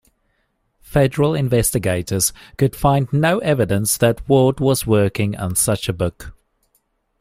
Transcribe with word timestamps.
Federal 0.81 1.35
investigators 1.35 2.33
could 2.57 2.75
find 2.75 3.13
no 3.13 3.37
evidence 3.37 3.97
that 3.97 4.27
Ward 4.27 4.59
was 4.59 4.87
working 4.87 5.37
on 5.37 5.55
such 5.55 5.87
a 5.87 5.93
book. 5.93 6.33